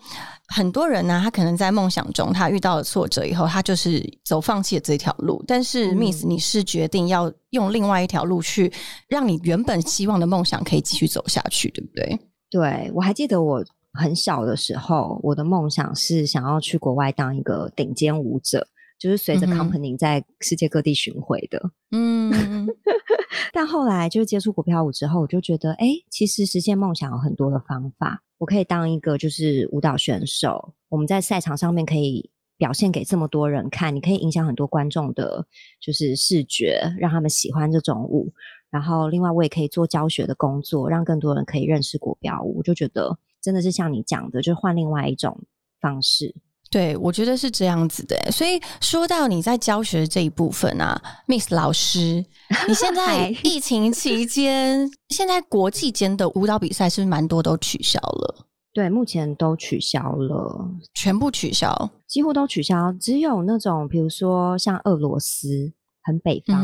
[0.48, 5.42] 很多人呢，他可能在梦想中，他遇到了挫折以后，他就是走放弃了这条路。
[5.46, 8.72] 但是，Miss，你是决定要用另外一条路去，
[9.08, 12.18] 让你原本希望的梦想可以继续走下去，对不对？
[12.50, 18.66] 对，我还记得我很小的时候，我的梦想是想要去国外当一个顶尖舞者。
[18.98, 22.66] 就是随着 company 在世界各地巡回的，嗯，
[23.52, 28.22] 但后来就是接触股票舞之后，我就觉得，哎，其实实现梦想有很多的方法。
[28.38, 35.46] 我可以当一个就是舞蹈选手，我们在赛场上面可以表现给这么多人看，你可以影响很多观众的，
[35.80, 38.32] 就是视觉，让他们喜欢这种舞。
[38.70, 42.58] 然后另外我也可以做教学的工作，让更多人可以认识国标舞。
[42.58, 45.44] 我就觉得真的是像你讲的，就是换另外一种
[45.80, 46.34] 方式。
[46.76, 48.14] 对，我觉得是这样子的。
[48.30, 52.22] 所以说到你在教学这一部分啊，Miss 老师，
[52.68, 58.44] 你现在 疫情期间，现在国际间的舞蹈比赛是不是蛮多都取消了？
[58.74, 66.62] 对，目前都取消了，全部取消，几乎都取消，只有那种比如说像俄罗斯，很北方，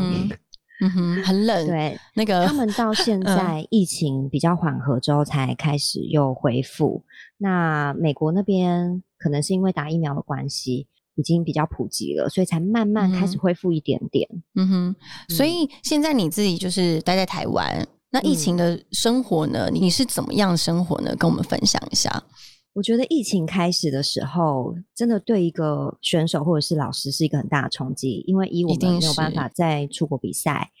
[0.81, 7.03] 嗯哼，很冷，对，那个他们到现 在疫情比较缓和之后才开始又恢复。
[7.39, 9.01] 那美国那边。
[9.23, 14.27] 可能是因为打疫苗的关系，已经比较普及了，所以才慢慢开始恢复一点点。
[14.55, 14.95] 嗯哼，
[15.29, 19.69] 所以现在你自己就是待在台湾，那疫情的生活呢？
[19.71, 21.15] 你是怎么样生活呢？
[21.15, 22.23] 跟我们分享一下。
[22.73, 30.71] 我觉得疫情开始的时候，真的对一个选手或者是老师是一个很大的冲击，因为一我们没有办法再出国比赛。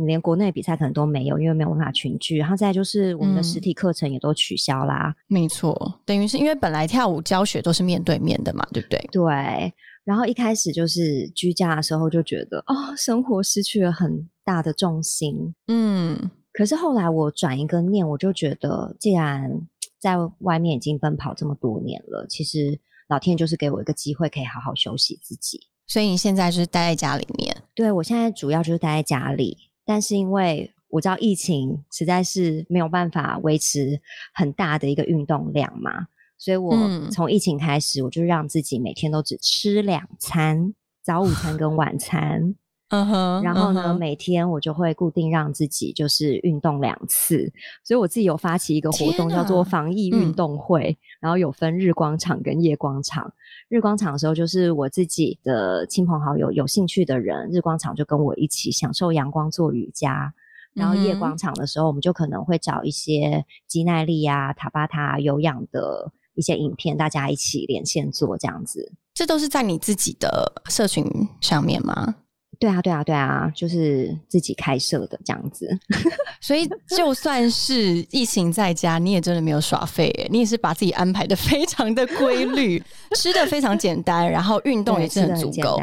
[0.00, 2.38] 你连国内比赛可能都没有，因为没有办法群聚。
[2.38, 5.14] 然后再就是我们的实体课程也都取消啦。
[5.26, 8.98] 没错，等于是因为本来跳舞教学都是面对面的嘛，对不对？
[9.12, 9.74] 对。
[10.04, 15.54] 然后一开始就是居家的时候就觉得，哦，生活失去了很大的重心。
[15.68, 16.30] 嗯。
[16.52, 19.60] 可是后来我转一个念，我就觉得，既然
[20.00, 25.60] 在外面已经奔跑这么多年了，其实老天就是给我一个机会，可以好好休息自己。
[25.86, 27.56] 所以你现在就是待在家里面？
[27.74, 29.56] 对，我现在主要就是待在家里。
[29.90, 34.00] 但是因为我知道疫情实在是没有办法维持
[34.32, 36.06] 很大的一个运动量嘛，
[36.38, 36.76] 所以我
[37.10, 40.72] 从疫情开始，我就让自己每天都只吃两餐，
[41.02, 42.54] 早午餐跟晚餐。
[42.90, 47.52] 嗯哼，然后呢，每天我就会固定让自己就是运动两次，
[47.84, 53.32] 所以我自己有发起一个活动，叫做防疫运动会，然后有分日光场跟夜光场。
[53.68, 60.34] 日光场的时候，就是我自己的亲朋好友有兴趣的人，日光场就跟我一起享受阳光做瑜伽。
[60.72, 68.92] 然后夜光场的时候，我们就可能会找一些肌耐力啊、塔巴塔有氧的一些影片，大家一起连线做这样子。
[69.12, 71.04] 这都是在你自己的社群
[71.40, 72.14] 上面吗？
[72.60, 75.66] 对啊，对啊，对啊，就是自己开设的这样子，
[76.40, 82.80] 所以就算是疫情在家，你也真的没有耍废，你也是把自己安排的 非常的规律，
[83.16, 85.80] 吃的非常简单，然后运动也是很足够。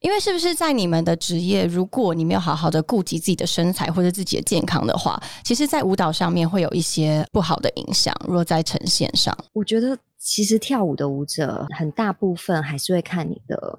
[0.00, 8.14] 因为是不是在你们的职业，如果你没有好好的顾及自己的身材或者自己的健康的话，其实，在舞蹈上面会有一些不好的影响。
[8.28, 13.78] 若在呈现上，我觉得其实跳舞的舞者很大部分还是会看你的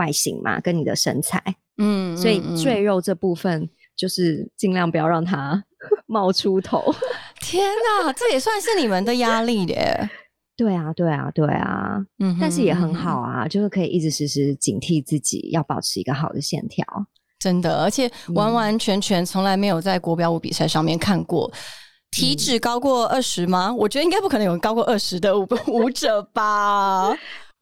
[0.00, 1.42] 外形嘛，跟你的身材。
[1.76, 5.62] 嗯，所以赘肉这部分就是尽量不要让它
[6.08, 6.82] 冒出头。
[7.40, 7.62] 天
[8.02, 10.08] 哪，这也算是你们的压力耶。
[10.56, 16.84] 对啊，对啊，对啊，嗯哼，但是也很好啊，就是可以一直时时警惕自己，要保持一个好的线条。
[17.38, 21.50] 真的，而且嗯完完全全从来没有在国标舞比赛上面看过
[22.10, 23.72] 体脂高过二十吗？
[23.72, 27.08] 我觉得应该不可能有人高过二十的舞 舞者吧。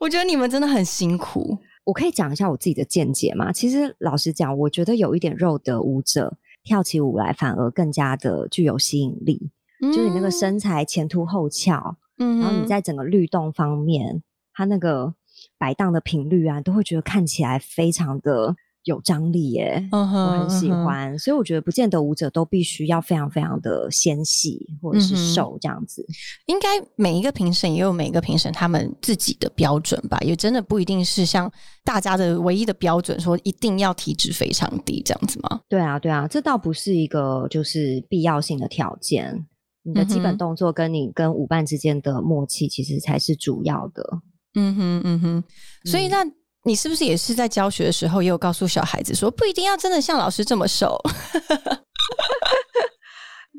[0.01, 1.57] 我觉得你们真的很辛苦。
[1.89, 3.51] 我可以讲一下我自己的见解吗？
[3.51, 14.23] 其实老实讲，我觉得有一点肉的舞者跳起舞来反而更加的具有吸引力，嗯就是你那个身材前凸后翘，嗯，嗯然后你在整个律动方面，
[14.53, 15.15] 它那个
[15.57, 18.55] 摆荡的频率啊，都会觉得看起来非常的
[18.89, 19.89] 有张力耶。
[19.93, 26.05] 我很喜欢，所以我觉得不见得舞者都必须要非常非常的纤细或者是瘦这样子。
[26.47, 31.51] 应该每一个评审也有每一个评审他们自己的标准吧，也真的不一定是像
[31.85, 35.61] 大家的唯一的标准，说一定要体脂非常低这样子吗？
[35.69, 39.47] 对啊，对啊，这倒不是一个就是必要性的条件。
[39.85, 44.21] 你的基本动作跟你跟舞伴之间的默契，其实才是主要的。
[44.55, 45.45] 嗯哼嗯哼，
[45.85, 46.25] 所以嗯那
[46.69, 51.01] 你是不是也是在教学的时候也有告诉小孩子说，不一定要真的像老师这么瘦？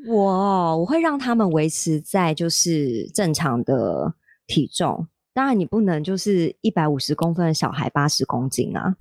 [0.08, 4.14] 我我会让他们维持在就是正常的
[4.46, 5.08] 体重。
[5.34, 8.96] 当然，你不能就是一百五十公分的小孩八十公斤啊。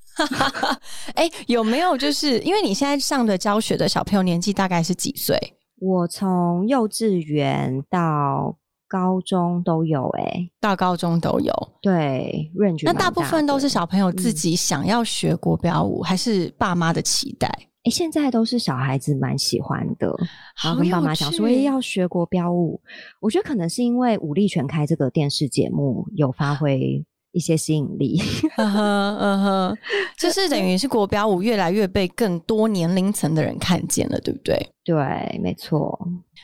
[1.15, 5.37] 哎、有没有就是因为你现在上的教学的小朋友年纪大概是几岁？
[5.79, 8.57] 我从幼稚园到
[8.89, 11.53] 高中都有、欸，到高中都有。
[11.81, 12.51] 对
[12.83, 17.47] 那大部分都是小朋友自嗯己想要学国标舞，还是爸妈的期待？
[17.83, 20.13] 哎、现在都是小孩子蛮喜欢的，
[20.61, 22.81] 然后跟爸妈讲说，要学国标舞。
[23.21, 28.21] 我觉得可能是因为《武力全开》这个电视节目有发挥一些吸引力。
[28.57, 29.77] 嗯哼嗯哼，
[30.17, 34.57] 就是等于是国标舞越来越被更多年龄层的人看见了，对不对？
[34.83, 35.99] 对，没错。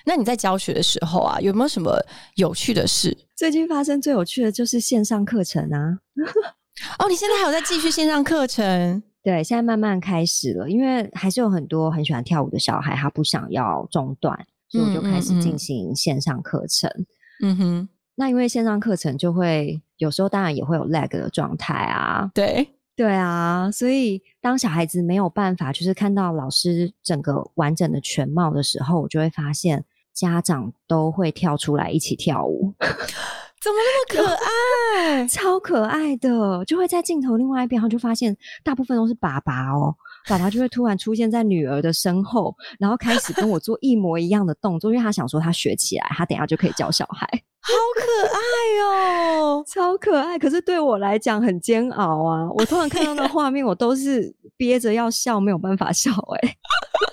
[0.05, 1.97] 那你在教学的时候啊，有没有什么
[2.35, 3.17] 有趣的事？
[3.35, 5.97] 最近发生最有趣的就是线上课程啊。
[6.99, 9.01] 哦，你现在还有在继续线上课程？
[9.23, 14.37] 对，现在慢慢开始了，因为还是有很多很喜欢跳舞的小孩，他不想要中断，
[14.69, 16.87] 所以我就开始进行线上课程。
[17.41, 34.31] 嗯哼，那因为线上课程就会有时候当然也会有 lag 的状态啊，对，对啊，所以当小孩子没有办法就是看到老师整个完整的全貌的时候，我就会发现家长都会跳出来一起跳舞， 怎么那么可
[35.11, 35.27] 爱？
[35.27, 39.93] 超可爱的，就会在镜头另外一边，然后就发现大部分都是爸爸哦，
[40.27, 47.27] 爸爸就会突然出现在女儿的身后，然后开始跟我做一模一样的动作，因为他想说他学起来，他等一下就可以教小孩。
[47.61, 49.63] 好可爱哦！
[49.67, 52.47] 超可爱，可是对我来讲很煎熬啊！
[52.51, 56.57] 我突然看到那画面，我都是憋着要笑，没有办法笑、欸。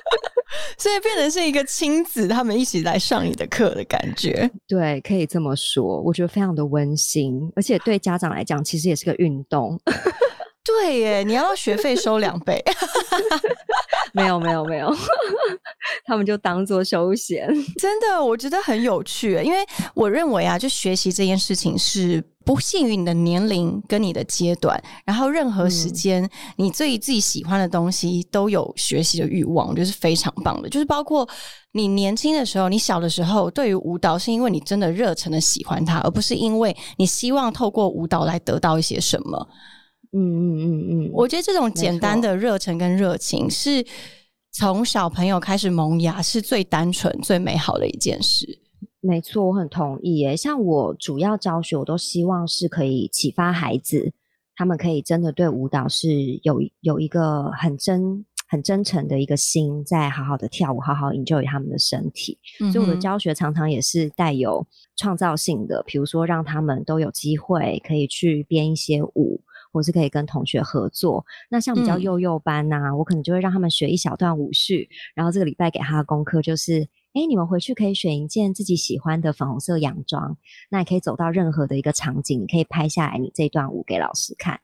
[0.76, 4.50] 所以变成是一个亲子他们一起来上你的课的感觉。
[4.68, 9.80] 对，可以这么说，我觉得非常的温馨，而且对家长来讲，其实也是个运动。
[10.64, 12.62] 对耶，你要学费收两倍？
[14.14, 14.94] 没有，没有，没有，
[16.06, 17.48] 他们就当做休闲。
[17.80, 19.58] 真的，我觉得很有趣，因为
[19.94, 30.68] 我认为啊，就学习这件事情是不限于你的年龄跟你的阶段，然后任何时嗯间，你对自己喜欢的东西都有学习的欲望，我觉得是非常棒的。
[30.68, 31.28] 就是包括
[31.72, 39.48] 你年轻的时候，你小的时候，对于舞蹈是因为你真的热忱的喜欢它，而不是因为你希望透过舞蹈来得到一些什么。
[40.12, 43.84] 嗯嗯嗯嗯，我觉得这种简单的热忱跟热情是
[44.50, 48.58] 从小朋友开始萌芽，是最单纯、最美好的一件事。
[49.00, 50.36] 没错，我很同意耶。
[50.36, 54.12] 像我主要教学，我都希望是可以启发孩子，
[54.54, 56.08] 他们可以真的对舞蹈是
[56.42, 62.38] 有有一个很真、很真诚的一个心，在好好的跳舞，好好 enjoy 他们的身体。
[62.70, 64.64] 所以我的教学常常也是带有
[64.96, 69.40] 创造性的，比如说让他们都有机会可以去编一些舞，
[69.72, 71.24] 或是可以跟同学合作。
[71.50, 76.88] 那像比较嗯幼幼班呐、我可能就会让他们学一小段舞序，然后这个礼拜给他的功课就是。
[77.14, 80.38] 哎，你们回去可以选一件自己喜欢的粉红色洋装，
[80.70, 84.58] 那也可以走到任何的一个场景，你可以拍下来你这段舞给老师看，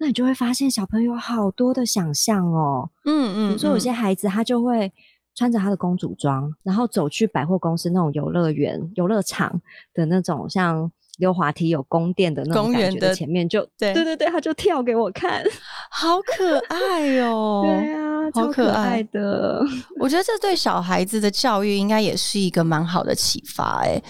[0.00, 2.90] 那你就会发现小朋友好多的想象哦。
[3.04, 4.92] 嗯嗯比如说有些孩子他就会
[5.36, 9.62] 穿着他的公主装，然后走去百货公司那种游乐园、游乐场
[9.94, 15.42] 的那种像溜滑梯有宫殿的那种感觉的前面就，对对对对，他就跳给我看。
[15.90, 17.62] 好可爱哦！
[17.64, 19.62] 对啊，好超可可爱爱的。
[19.98, 24.02] 我觉得这对小孩子的教育应该也是一个蛮好的启发、哎，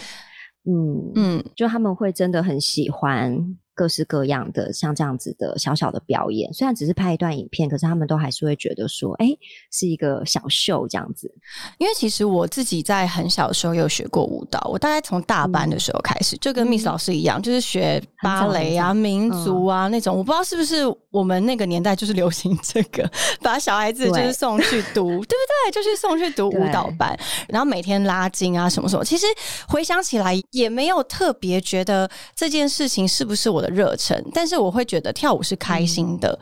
[0.65, 3.39] 嗯嗯，嗯，就他们会真的很喜欢
[3.77, 9.29] 各式各样的像这样子的小小的表演，虽然只是拍一段影片，可是他们都还是会觉得说，哎，
[9.71, 11.31] 是一个小秀这样子。
[11.77, 20.17] 因为其实我自己在很小的时候有学过舞蹈，我大概从大班的时候开始，就跟 Miss 老师一样，就是学芭蕾啊、民族啊那种。
[20.17, 23.07] 我不知道是不是我们那个年代就是流行这个，
[23.43, 25.71] 把小孩子就是送去读，对不对？
[25.71, 27.15] 就是送去读舞蹈班，
[27.49, 29.05] 然后每天拉筋啊什么什么。
[29.05, 29.27] 其实
[29.69, 33.66] 回想起来，也没有特别觉得这件事情是不是我的。
[33.69, 36.39] 热忱，但是我会觉得跳舞是开心的，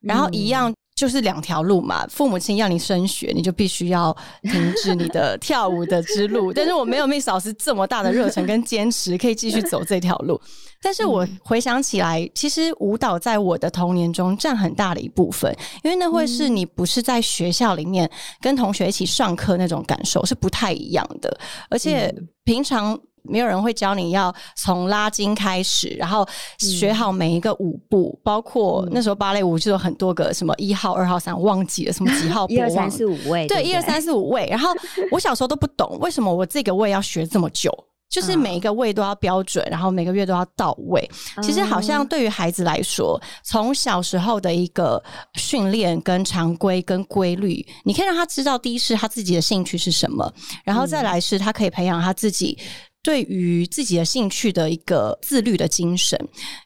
[0.00, 2.06] 然后一样就是两条路嘛。
[2.08, 6.52] 父母亲要你升学，你就必须要停止你的跳舞的之路。
[6.54, 10.40] 但是我没有 Miss 老师这么大的热忱跟坚持，可以继续走这条路。
[10.82, 15.54] 但是我回想起来，其实舞蹈在我的童年中占很大的一部分，
[15.84, 21.38] 因为那会是你不是在学校里面跟同学一起上课那种感受是不太一样的，
[21.68, 22.98] 而且平常。
[23.30, 26.26] 没有人会教你要从拉筋开始，然后
[26.58, 34.46] 学好每一个舞步，包括那时候芭蕾舞就有很多个什么一号、二号、三，忘记了什么几号， 一二三四五位，对，一二三四五位。
[34.50, 34.70] 然后
[35.12, 37.72] 我小时候都不懂为什么我这个位要学这么久，
[38.08, 41.08] 就是每一个位都要标准，然后每个月都要到位。
[41.42, 45.02] 其实好像对于孩子来说，从小时候的一个
[45.34, 50.32] 训练跟常规跟规律，你可以让他知道，第一是他自己的兴趣是什么，
[50.64, 52.58] 然后再来是他可以培养他自己。
[53.02, 56.18] 对于自己的兴趣的一个自律的精神，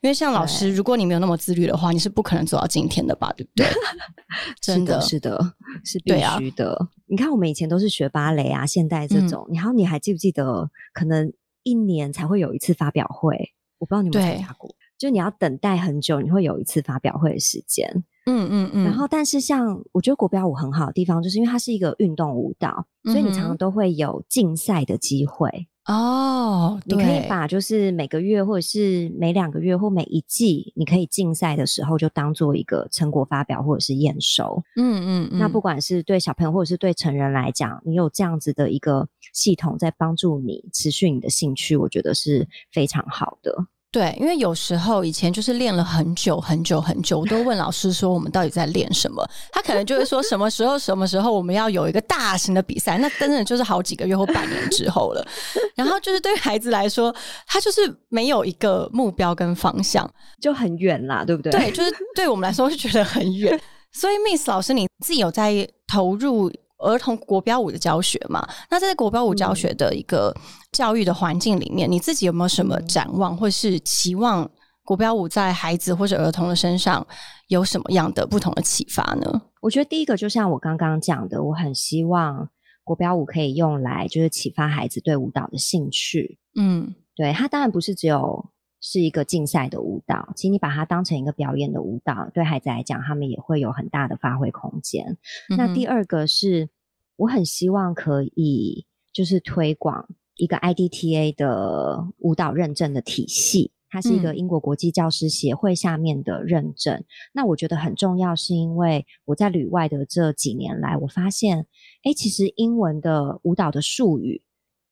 [0.03, 3.33] 因为像老师，如果你没有那么自律的话，你是不可能走到今天的吧？
[3.37, 3.67] 对不对？
[4.61, 5.39] 真的是的，
[5.85, 6.89] 是必须的。
[7.07, 11.33] 你看，我们以前都是学芭蕾啊、现代这种，然后你还记不记得，可能
[11.63, 13.37] 一年才会有一次发表会？
[13.79, 17.89] 我不知道你们参加过，就你要等待很久，你会有一次发表会的时间。
[18.27, 18.85] 嗯嗯嗯。
[18.85, 25.69] 然后，但是像我觉得国标舞很好的地方，就是因为它是一个运动舞蹈，所以你常常都会有竞赛的机会。
[25.87, 34.63] 哦，你可以把就是每个月或者是每两个月或每一季，你可以竞赛的时候就当做一个成果发表或者是验收。
[34.77, 43.67] 嗯嗯，那不管是对小朋友或者是对成人来讲，你有这样子的一个系统在帮助你持续你的兴趣，我觉得是非常好的。
[43.95, 55.25] 对，因为有时候以前就是练了很久很久很久，我都问老师说我们到底在练什么，他可能就会说什么时候什么时候我们要有一个大型的比赛，那真的就是好几个月或半年之后了。
[55.77, 57.15] 然后就是对孩子来说，
[57.47, 61.53] 他就是没有一个目标跟方向，就很远啦，对不对？
[61.53, 63.57] 对，就是对我们来说是觉得很远。
[63.93, 66.51] 所以，Miss 老师你自己有在投入。
[66.85, 70.35] 儿童国标舞的教学嘛，那在国标舞教学的一个
[70.73, 74.49] 教育的环境里面，你自己有没有什么展望，或是期望
[74.85, 77.07] 国标舞在孩子或者儿童的身上
[77.49, 79.43] 有什么样的不同的启发呢？
[79.61, 82.51] 我觉得第一个就像我刚刚讲的，我很希望
[82.85, 86.39] 国标舞可以用来就是启发孩子对舞蹈的兴趣。
[86.57, 88.51] 嗯，对，它当然不是只有。
[88.87, 95.17] 是一个竞赛的舞蹈，其实你把它当成一个表演的舞蹈，对孩子来讲，他们也会有很大的发挥空间。
[95.57, 96.69] 那第二个是，
[97.17, 107.05] 我很希望可以就是推广一个 IDTA 的舞蹈认证的体系，它是一个英国国际教师协会下面的认证。
[107.33, 111.67] 那我觉得很重要，是因为我在旅外的这几年来，我发现，
[112.03, 114.43] 哎，其实英文的舞蹈的术语。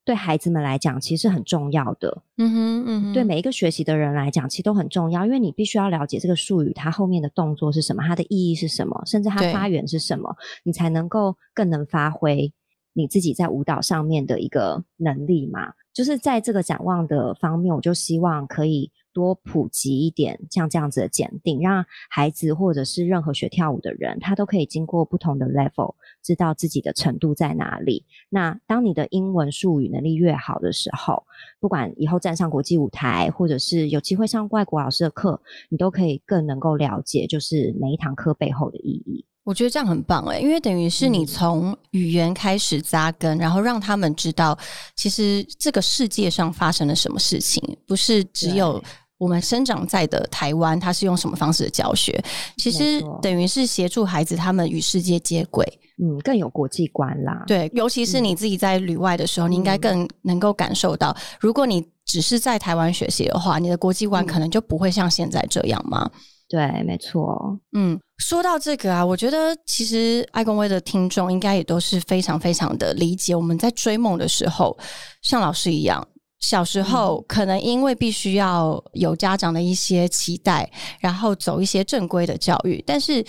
[0.05, 2.22] 对孩子们来讲，其实很重要的。
[2.36, 10.34] 嗯哼，嗯哼，对每一个学习的人来讲，其实都很重要，因为你必须要了解这个术语它后面的动作是什么，它的意义是什么，甚至它发源是什么，
[10.64, 12.53] 你才能够更能发挥
[12.92, 15.72] 你自己在舞蹈上面的一个能力嘛。
[15.92, 18.90] 就是在这个展望的方面，我就希望可以。
[19.12, 28.04] 多普及一点像这样子的检定，让孩子或者是任何学跳舞的人，他都可以经过不同的 level，知道自己的程度在哪里。
[28.28, 31.24] 那当你的英文术语能力越好的时候，
[31.60, 39.24] 不管以后站上国际舞台，或者是有机会上外国老师的课，你都可以更能够了解，就是每一堂课背后的意义。
[39.44, 44.56] 我觉得这样很棒诶，因为等于是你从语言开始扎根，然后让他们知道，
[44.94, 48.82] 其实这个世界上发生了什么事情，不是只有。
[49.23, 52.20] 我们生长在的台湾，它是用什么方式的教学？
[52.57, 55.64] 其实等于是协助孩子他们与世界接轨，
[56.03, 57.45] 嗯，更有国际观啦。
[57.47, 66.11] 对，尤其是你自己在旅外的时候，你应该更能够感受到，如果你只是在台湾学习的话，你的国际观可能就不会像现在这样吗？
[66.49, 67.57] 对，没错。
[67.77, 74.77] 嗯，说到这个啊，我觉得其实爱公威的听众应该也都是非常非常的理解，我们在追梦的时候，
[75.23, 76.05] 像老师一样。
[76.43, 80.70] 小时候可能因为必须要有家长的一些期待，
[81.01, 83.24] 然后走一些正规的教育，但是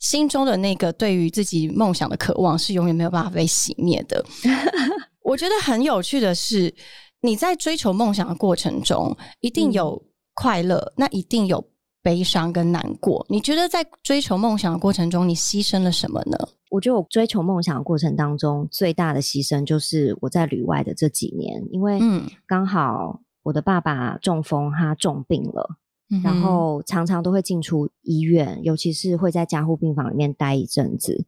[0.00, 4.24] 心中的那个对于自己梦想的渴望是永远没有办法被熄灭的。
[5.22, 6.74] 我觉得很有趣的是，
[7.20, 10.02] 你在追求梦想的过程中，一定有
[10.34, 11.64] 快乐，那一定有
[12.02, 13.24] 悲伤跟难过。
[13.28, 16.36] 你觉得在追求梦想的过程中，你牺牲了什么呢？
[16.70, 25.76] 我觉得我追求梦想的过程当中，最大的牺牲就是我在旅外的这几年，因为嗯刚好我的爸爸中风，他重病了。
[26.12, 31.24] 嗯然后常常都会进出医院，尤其是会在加护病房里面待一阵子。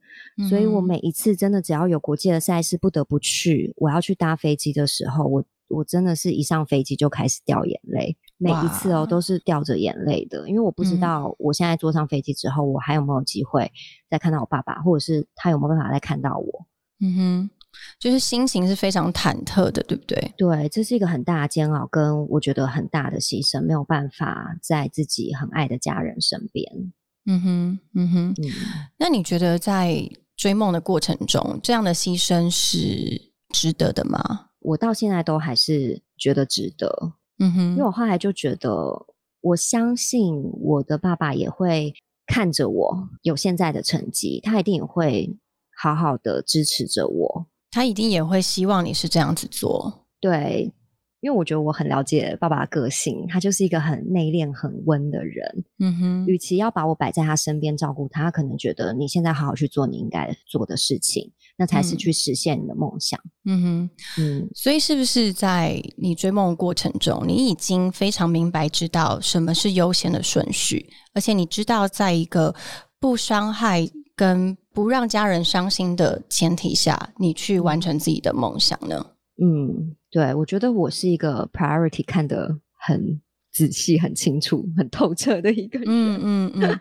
[0.48, 13.70] 所以我每一次真的只要有国际的赛事不得不去，我要去搭飞机的时候，我我真的是一上飞机就开始掉眼泪，每一次哦都是掉着眼泪的，因为我不知嗯道我现在坐上飞机之后，我还有没有机会
[14.10, 16.66] 再看到我爸爸，或者是他有没有办法再看到我。
[17.00, 17.50] 嗯哼，
[17.98, 20.34] 就是心情是非常忐忑的，对不对？
[20.36, 26.92] 对，这是一个很大的煎熬，跟我觉得很大的牺牲，没有办法在自己很爱的家人身边。
[27.26, 28.30] 嗯哼，嗯哼。
[28.30, 28.50] 嗯。
[28.98, 34.48] 那你觉得在追梦的过程中，这样的牺牲是值得的吗？
[34.60, 38.70] 我到现在都还是觉得值得，嗯哼，因为我后来就觉得，
[39.40, 41.92] 我相信我的爸爸也会
[42.26, 45.36] 看着我有现在的成绩，他一定也会
[45.76, 47.46] 好好的支持着我。
[47.70, 50.06] 他一定也会希望你是这样子做。
[50.20, 50.72] 对，
[51.22, 55.64] 因为我觉得我很了解爸爸的个性，他就是一个很内敛、很温的人。
[55.78, 63.18] 嗯哼，与其要把我摆在他身边照顾他，他可能觉得你现在好好去做你应该做的事情，那才是嗯去实现你的梦想。
[63.44, 63.90] 嗯哼。
[64.18, 72.52] 嗯，所以，是不是在你追梦的过程中，你已经非常明白知道什么是优先的顺序，而且你知道，在一个
[72.98, 79.06] 不伤害跟不让家人伤心的前提下，你去完成自己的梦想呢？
[79.40, 83.20] 嗯，对，我觉得我是一个 priority 看得很
[83.50, 85.88] 仔细、很清楚、很透彻的一个人。
[85.88, 86.78] 嗯嗯嗯，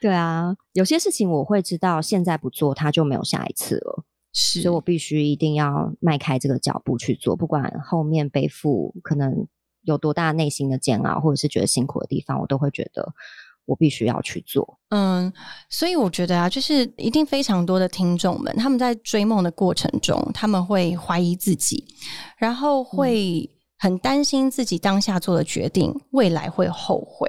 [0.00, 9.46] 对啊，有些事情我会知道，现在不做，它就没有下一次了，是，所以我必须一定要迈开这个脚步去做，不管后面背负可能
[9.82, 13.14] 有多大内心的煎熬，或者是觉得辛苦的地方，我都会觉得
[13.66, 14.78] 我必须要去做。
[14.90, 15.32] 嗯，
[15.68, 21.84] 所以我觉得啊，就是一定非常多的听众们，他们在追梦的过程中，他们会怀疑自己，
[22.38, 27.28] 然后会很担心自己当下做的决定，未来会后悔。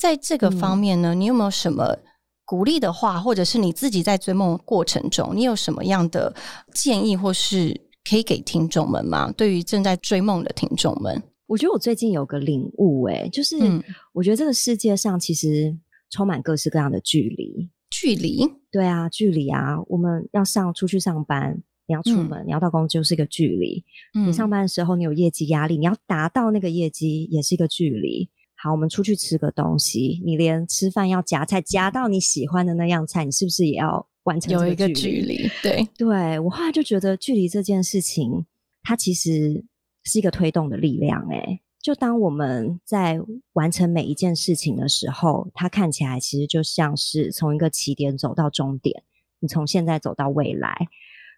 [0.00, 1.96] 在这个方面呢，你有没有什么
[2.44, 6.34] 鼓励的话，或者是你自己在追梦过程中，你有什么样的
[6.74, 9.32] 建议，或是可以给听众们吗？
[9.36, 13.82] 对于正在追梦的听众们，我觉得我最近有个领悟、欸，就是嗯
[14.12, 15.76] 我觉得这个世界上其实
[16.10, 17.68] 充满各式各样的距离。
[17.88, 23.82] 距离，对啊，距离啊，我们要上出去上班，你要出嗯门，你要到公司就是一个距离。
[24.14, 28.28] 嗯你上班的时候，你有业绩压力，你要达到那个业绩，也是一个距离。
[28.56, 38.44] 好，我们出去吃个东西，你连吃饭要夹菜，夹到你喜欢的那样菜，你是不是也要完成有一个距距离，对，对我后来就觉得，距离这件事情，
[38.82, 39.64] 它其实
[40.06, 41.26] 是一个推动的力量。
[41.28, 43.20] 诶，就当我们在
[43.52, 49.02] 完成每一件事情的时候，它看起来其实就像是从一个起点走到终点，
[49.40, 50.88] 你从现在走到未来。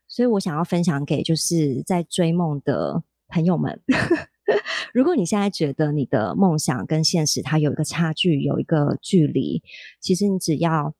[0.06, 3.82] 所以我想要分享给就是在追梦的朋友们，
[4.94, 9.62] 如果你现在觉得你的梦想跟现实它有一个差距，有一个距离，
[10.00, 10.94] 其实你只要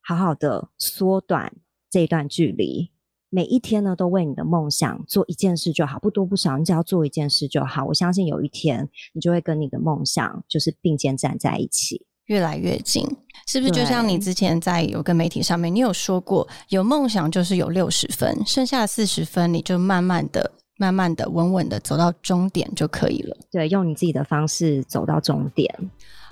[0.00, 1.56] 好好的缩短
[1.90, 2.92] 这一段距离，
[3.34, 7.84] 每一天呢都为你的梦想做一件事就好，不多不少，你只要做一件事就好。
[7.86, 12.06] 我相信有一天你就会跟你的梦想就是并肩站在一起。
[12.26, 13.04] 越来越近，
[13.48, 13.72] 是不是？
[13.72, 23.36] 就像你之前在有个媒体上面，你有说过，有梦想就是有六十分，剩下的四十分你就慢慢的、慢慢的、稳稳的走到终点就可以了。
[23.50, 25.68] 对，用你自己的方式走到终点。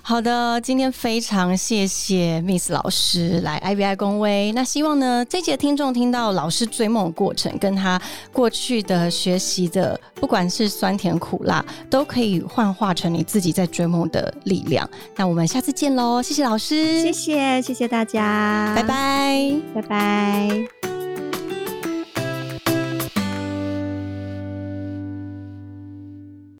[0.05, 4.51] 好的，今天非常谢谢 Miss 老师来 IBI 公威。
[4.51, 7.99] 那希望呢，这节听众听到老师追梦的过程，跟他
[8.33, 14.87] 过去的学习的，不管是酸甜苦辣，都可以幻化成你自己在追梦的力量。
[15.15, 19.53] 那我们下次见喽，谢谢老师，谢谢，谢谢大家，拜，拜。
[19.73, 20.92] 拜拜。